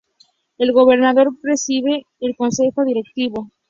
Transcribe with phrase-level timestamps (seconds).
[0.57, 3.51] El gobernador preside el consejo directivo.